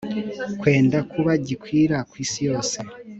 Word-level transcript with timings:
kwenda 0.59 0.97
kuba 1.11 1.31
gikwira 1.47 1.97
ku 2.09 2.15
isi 2.23 2.39
yose 2.47 2.77